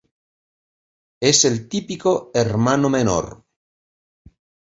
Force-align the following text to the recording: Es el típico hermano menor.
Es 1.21 1.45
el 1.45 1.69
típico 1.69 2.31
hermano 2.33 2.89
menor. 2.89 3.45